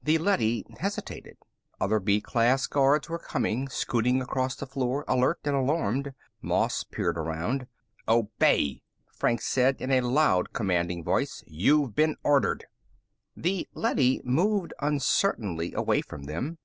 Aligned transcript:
The 0.00 0.16
leady 0.16 0.64
hesitated. 0.78 1.38
Other 1.80 1.98
B 1.98 2.20
class 2.20 2.68
guards 2.68 3.08
were 3.08 3.18
coming, 3.18 3.68
scooting 3.68 4.22
across 4.22 4.54
the 4.54 4.64
floor, 4.64 5.04
alert 5.08 5.40
and 5.42 5.56
alarmed. 5.56 6.14
Moss 6.40 6.84
peered 6.84 7.18
around. 7.18 7.66
"Obey!" 8.06 8.82
Franks 9.12 9.44
said 9.48 9.80
in 9.82 9.90
a 9.90 10.00
loud, 10.02 10.52
commanding 10.52 11.02
voice. 11.02 11.42
"You've 11.48 11.96
been 11.96 12.14
ordered!" 12.22 12.66
The 13.36 13.66
leady 13.74 14.20
moved 14.22 14.72
uncertainly 14.78 15.72
away 15.74 16.00
from 16.00 16.26
them. 16.26 16.58